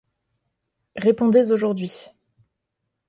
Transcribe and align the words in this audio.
Répondez 0.95 1.51
aujourd'hui. 1.51 2.07